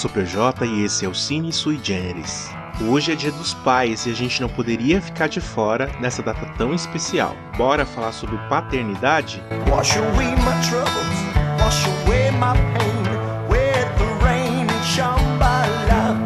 [0.00, 2.50] sou PJ e esse é o Cine Sui Generis.
[2.88, 6.46] Hoje é dia dos pais e a gente não poderia ficar de fora nessa data
[6.56, 7.36] tão especial.
[7.58, 9.42] Bora falar sobre paternidade?
[9.68, 11.20] Wash away my troubles,
[11.62, 13.02] wash away my pain
[13.50, 16.16] with the rain and Shambhala.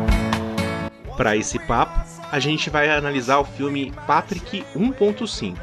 [1.16, 1.98] Para esse papo,
[2.30, 5.56] a gente vai analisar o filme Patrick 1.5.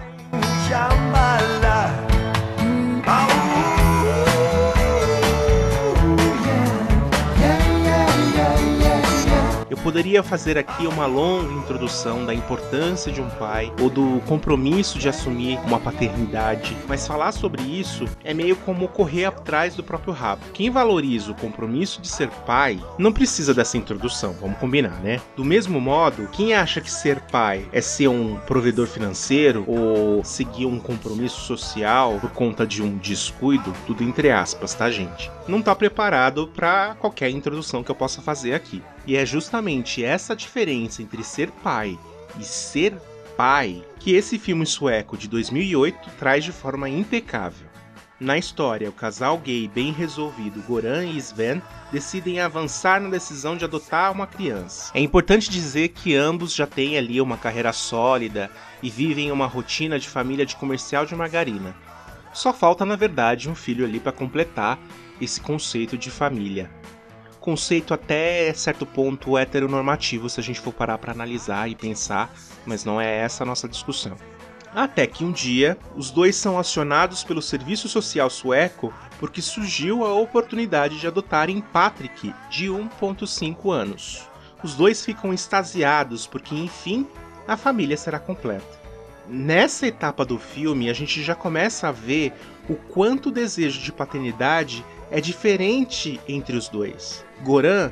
[9.82, 15.10] poderia fazer aqui uma longa introdução da importância de um pai ou do compromisso de
[15.10, 20.42] assumir uma paternidade, mas falar sobre isso é meio como correr atrás do próprio rabo.
[20.54, 25.20] Quem valoriza o compromisso de ser pai não precisa dessa introdução, vamos combinar, né?
[25.36, 30.66] Do mesmo modo, quem acha que ser pai é ser um provedor financeiro ou seguir
[30.66, 35.32] um compromisso social por conta de um descuido, tudo entre aspas, tá, gente?
[35.48, 38.82] Não tá preparado para qualquer introdução que eu possa fazer aqui.
[39.06, 41.98] E é justamente essa diferença entre ser pai
[42.40, 42.94] e ser
[43.36, 47.68] pai que esse filme sueco de 2008 traz de forma impecável.
[48.20, 51.60] Na história, o casal gay bem resolvido Goran e Sven
[51.92, 54.92] decidem avançar na decisão de adotar uma criança.
[54.94, 58.52] É importante dizer que ambos já têm ali uma carreira sólida
[58.84, 61.76] e vivem uma rotina de família de comercial de margarina.
[62.32, 64.78] Só falta, na verdade, um filho ali para completar
[65.20, 66.70] esse conceito de família
[67.42, 72.32] conceito até certo ponto heteronormativo se a gente for parar para analisar e pensar,
[72.66, 74.16] mas não é essa a nossa discussão.
[74.74, 80.14] Até que um dia, os dois são acionados pelo Serviço Social Sueco porque surgiu a
[80.14, 84.24] oportunidade de adotarem Patrick, de 1,5 anos.
[84.64, 87.06] Os dois ficam extasiados porque, enfim,
[87.48, 88.80] a família será completa.
[89.28, 92.34] Nessa etapa do filme, a gente já começa a ver
[92.70, 97.24] o quanto o desejo de paternidade é diferente entre os dois.
[97.44, 97.92] Goran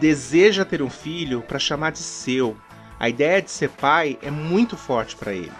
[0.00, 2.56] deseja ter um filho para chamar de seu.
[2.98, 5.52] A ideia de ser pai é muito forte para ele.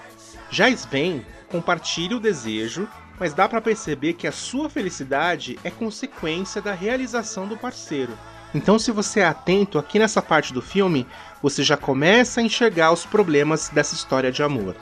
[0.50, 6.60] Já Sven compartilha o desejo, mas dá para perceber que a sua felicidade é consequência
[6.60, 8.16] da realização do parceiro.
[8.54, 11.06] Então, se você é atento aqui nessa parte do filme,
[11.42, 14.76] você já começa a enxergar os problemas dessa história de amor.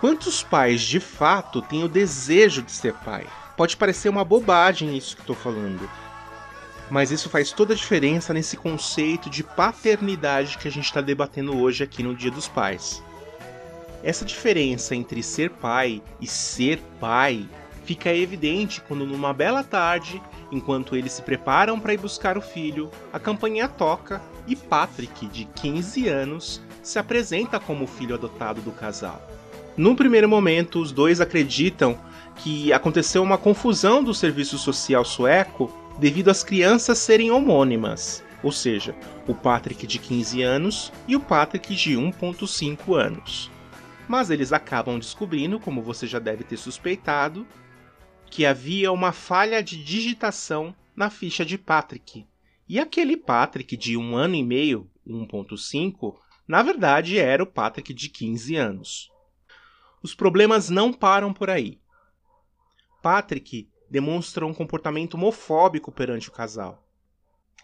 [0.00, 3.26] Quantos pais de fato têm o desejo de ser pai?
[3.56, 5.88] Pode parecer uma bobagem isso que estou falando,
[6.90, 11.58] mas isso faz toda a diferença nesse conceito de paternidade que a gente está debatendo
[11.58, 13.02] hoje aqui no Dia dos Pais.
[14.02, 17.48] Essa diferença entre ser pai e ser pai
[17.84, 20.20] fica evidente quando, numa bela tarde,
[20.52, 25.46] enquanto eles se preparam para ir buscar o filho, a campanha toca e Patrick, de
[25.46, 29.26] 15 anos, se apresenta como o filho adotado do casal.
[29.76, 31.98] Num primeiro momento, os dois acreditam
[32.36, 38.94] que aconteceu uma confusão do serviço social sueco devido às crianças serem homônimas, ou seja,
[39.26, 43.50] o Patrick de 15 anos e o Patrick de 1.5 anos.
[44.06, 47.46] Mas eles acabam descobrindo, como você já deve ter suspeitado,
[48.30, 52.26] que havia uma falha de digitação na ficha de Patrick.
[52.68, 56.16] E aquele Patrick de um ano e meio, 1.5,
[56.46, 59.10] na verdade era o Patrick de 15 anos.
[60.02, 61.78] Os problemas não param por aí.
[63.06, 66.84] Patrick demonstra um comportamento homofóbico perante o casal,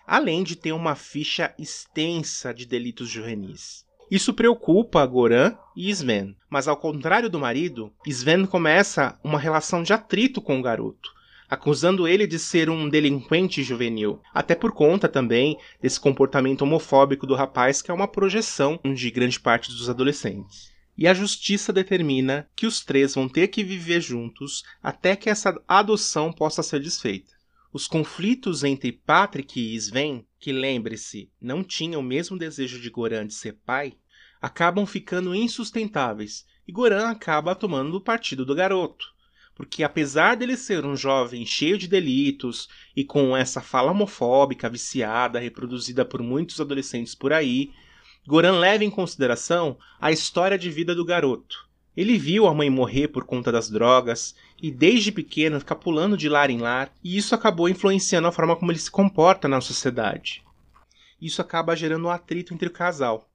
[0.07, 3.85] além de ter uma ficha extensa de delitos juvenis.
[4.09, 9.93] Isso preocupa Goran e Sven, mas ao contrário do marido, Sven começa uma relação de
[9.93, 11.11] atrito com o garoto,
[11.51, 17.35] acusando ele de ser um delinquente juvenil, até por conta também desse comportamento homofóbico do
[17.35, 22.67] rapaz que é uma projeção de grande parte dos adolescentes e a justiça determina que
[22.67, 27.33] os três vão ter que viver juntos até que essa adoção possa ser desfeita.
[27.73, 33.27] Os conflitos entre Patrick e Sven, que lembre-se, não tinham o mesmo desejo de Goran
[33.27, 33.95] de ser pai,
[34.41, 39.07] acabam ficando insustentáveis e Goran acaba tomando o partido do garoto.
[39.55, 45.39] Porque apesar dele ser um jovem cheio de delitos e com essa fala homofóbica viciada
[45.39, 47.71] reproduzida por muitos adolescentes por aí,
[48.27, 51.69] Goran leva em consideração a história de vida do garoto.
[51.97, 56.29] Ele viu a mãe morrer por conta das drogas e desde pequeno fica pulando de
[56.29, 60.43] lar em lar, e isso acabou influenciando a forma como ele se comporta na sociedade.
[61.21, 63.29] Isso acaba gerando um atrito entre o casal.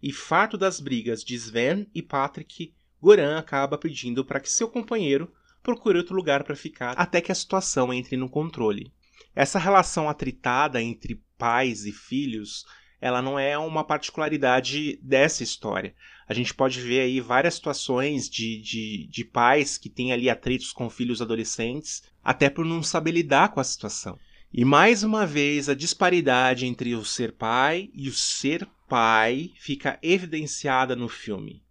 [0.00, 5.32] E farto das brigas de Sven e Patrick, Goran acaba pedindo para que seu companheiro
[5.62, 8.92] procure outro lugar para ficar até que a situação entre no controle.
[9.34, 12.64] Essa relação atritada entre pais e filhos
[13.00, 15.94] ela não é uma particularidade dessa história.
[16.28, 20.72] A gente pode ver aí várias situações de, de, de pais que têm ali atritos
[20.72, 24.18] com filhos adolescentes, até por não saber lidar com a situação.
[24.52, 29.98] E mais uma vez a disparidade entre o ser pai e o ser pai fica
[30.02, 31.62] evidenciada no filme.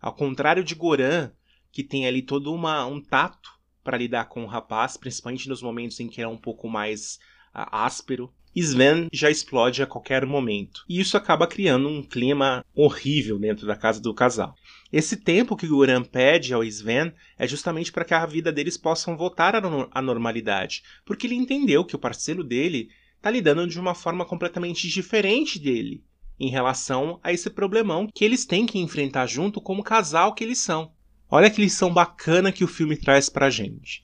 [0.00, 1.30] Ao contrário de Goran,
[1.70, 6.00] que tem ali todo uma, um tato para lidar com o rapaz, principalmente nos momentos
[6.00, 7.18] em que é um pouco mais
[7.54, 10.84] uh, áspero, Sven já explode a qualquer momento.
[10.88, 14.54] E isso acaba criando um clima horrível dentro da casa do casal.
[14.92, 19.16] Esse tempo que Goran pede ao Sven é justamente para que a vida deles possam
[19.16, 24.24] voltar à normalidade, porque ele entendeu que o parceiro dele está lidando de uma forma
[24.24, 26.02] completamente diferente dele
[26.40, 30.58] em relação a esse problemão que eles têm que enfrentar junto como casal que eles
[30.58, 30.92] são.
[31.30, 34.02] Olha que lição bacana que o filme traz pra gente.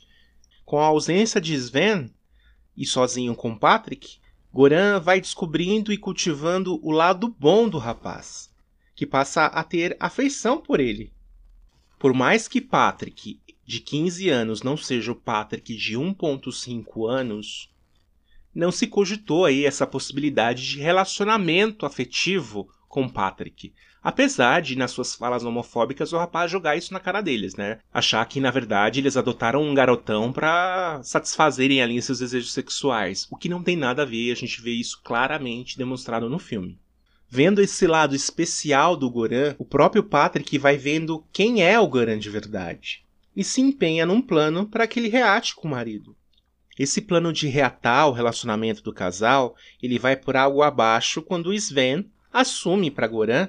[0.64, 2.10] Com a ausência de Sven
[2.76, 4.18] e sozinho com Patrick,
[4.54, 8.54] Goran vai descobrindo e cultivando o lado bom do rapaz,
[8.94, 11.12] que passa a ter afeição por ele.
[11.98, 17.68] Por mais que Patrick, de 15 anos, não seja o Patrick de 1.5 anos,
[18.54, 23.74] não se cogitou aí essa possibilidade de relacionamento afetivo com Patrick.
[24.04, 27.78] Apesar de, nas suas falas homofóbicas, o rapaz jogar isso na cara deles, né?
[27.90, 33.26] Achar que, na verdade, eles adotaram um garotão para satisfazerem ali seus desejos sexuais.
[33.30, 36.78] O que não tem nada a ver, a gente vê isso claramente demonstrado no filme.
[37.30, 42.18] Vendo esse lado especial do Goran, o próprio Patrick vai vendo quem é o Goran
[42.18, 43.06] de verdade.
[43.34, 46.14] E se empenha num plano para que ele reate com o marido.
[46.78, 52.04] Esse plano de reatar o relacionamento do casal, ele vai por algo abaixo quando Sven
[52.30, 53.48] assume para Goran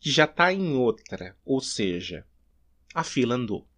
[0.00, 2.26] que já está em outra, ou seja,
[2.94, 3.68] a fila andou.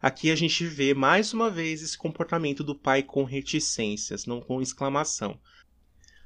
[0.00, 4.62] Aqui a gente vê mais uma vez esse comportamento do pai com reticências, não com
[4.62, 5.38] exclamação.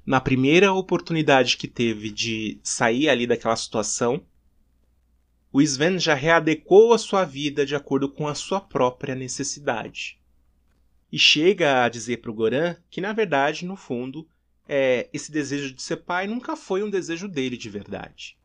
[0.06, 4.24] Na primeira oportunidade que teve de sair ali daquela situação,
[5.52, 10.20] o Sven já readequou a sua vida de acordo com a sua própria necessidade.
[11.10, 14.28] E chega a dizer para o Goran que, na verdade, no fundo,
[14.68, 18.38] é, esse desejo de ser pai nunca foi um desejo dele de verdade.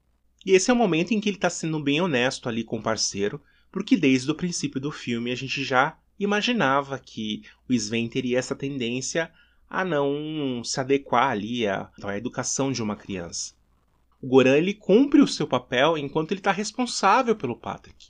[0.46, 2.82] E esse é o momento em que ele está sendo bem honesto ali com o
[2.82, 3.42] parceiro,
[3.72, 8.56] porque desde o princípio do filme a gente já imaginava que o Sven teria essa
[8.56, 9.32] tendência
[9.70, 13.54] a não se adequar ali à, à educação de uma criança.
[14.22, 18.10] O Goran ele cumpre o seu papel enquanto ele está responsável pelo Patrick.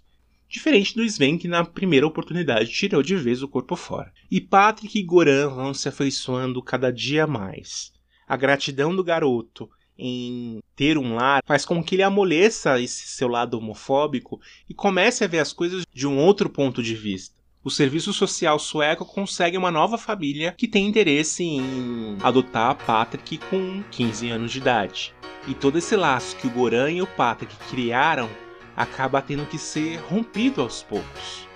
[0.50, 4.12] Diferente do Sven que na primeira oportunidade tirou de vez o corpo fora.
[4.30, 7.94] E Patrick e Goran vão se afeiçoando cada dia mais.
[8.28, 13.28] A gratidão do garoto em ter um lar faz com que ele amoleça esse seu
[13.28, 14.40] lado homofóbico
[14.70, 17.42] e comece a ver as coisas de um outro ponto de vista.
[17.64, 23.84] O serviço social sueco consegue uma nova família que tem interesse em adotar Patrick com
[23.92, 25.14] 15 anos de idade.
[25.48, 28.28] E todo esse laço que o Goran e o Patrick criaram
[28.76, 31.48] acaba tendo que ser rompido aos poucos.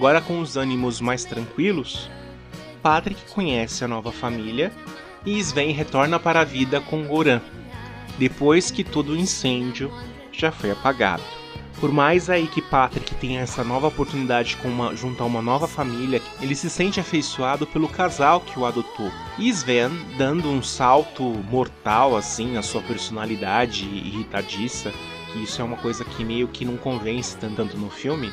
[0.00, 2.10] Agora com os ânimos mais tranquilos,
[2.82, 4.72] Patrick conhece a nova família
[5.26, 7.42] e Sven retorna para a vida com Goran,
[8.18, 9.92] depois que todo o incêndio
[10.32, 11.22] já foi apagado.
[11.78, 15.68] Por mais aí que Patrick tenha essa nova oportunidade com uma, junto a uma nova
[15.68, 19.12] família, ele se sente afeiçoado pelo casal que o adotou.
[19.38, 24.92] E Sven, dando um salto mortal assim na sua personalidade irritadiça,
[25.32, 28.32] que isso é uma coisa que meio que não convence tanto no filme,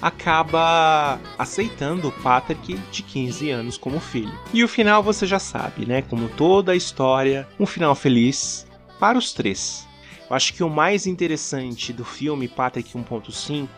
[0.00, 4.32] acaba aceitando o Patrick de 15 anos como filho.
[4.52, 6.02] E o final você já sabe, né?
[6.02, 8.66] Como toda a história, um final feliz
[8.98, 9.86] para os três.
[10.28, 13.68] Eu acho que o mais interessante do filme Patrick 1.5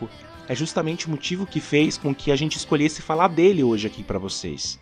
[0.47, 4.03] é justamente o motivo que fez com que a gente escolhesse falar dele hoje aqui
[4.03, 4.79] para vocês.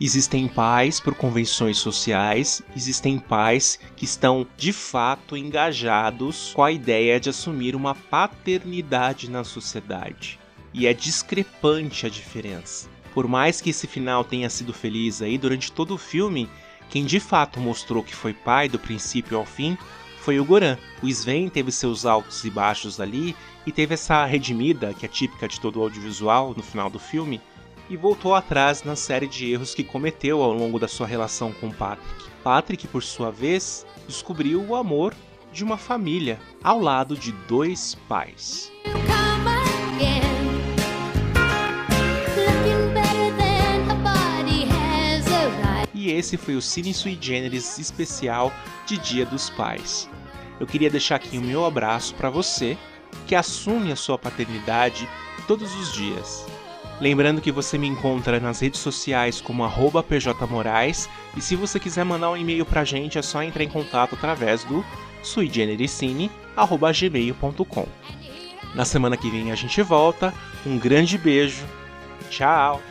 [0.00, 7.20] Existem pais por convenções sociais, existem pais que estão de fato engajados com a ideia
[7.20, 10.38] de assumir uma paternidade na sociedade.
[10.72, 12.88] E é discrepante a diferença.
[13.12, 16.48] Por mais que esse final tenha sido feliz aí durante todo o filme,
[16.88, 19.76] quem de fato mostrou que foi pai do princípio ao fim
[20.30, 20.78] foi o Goran.
[21.02, 23.34] O Sven teve seus altos e baixos ali
[23.66, 27.40] e teve essa redimida, que é típica de todo o audiovisual no final do filme,
[27.88, 31.72] e voltou atrás na série de erros que cometeu ao longo da sua relação com
[31.72, 32.30] Patrick.
[32.44, 35.16] Patrick, por sua vez, descobriu o amor
[35.52, 38.70] de uma família ao lado de dois pais.
[45.92, 48.52] E esse foi o Cine Sui Generis especial
[48.86, 50.08] de Dia dos Pais.
[50.60, 52.76] Eu queria deixar aqui o meu abraço para você
[53.26, 55.08] que assume a sua paternidade
[55.48, 56.46] todos os dias.
[57.00, 59.66] Lembrando que você me encontra nas redes sociais como
[60.02, 64.14] pjmorais e se você quiser mandar um e-mail pra gente é só entrar em contato
[64.14, 64.84] através do
[65.22, 67.86] suigenericine.gmail.com
[68.74, 70.34] Na semana que vem a gente volta,
[70.66, 71.64] um grande beijo,
[72.28, 72.82] tchau!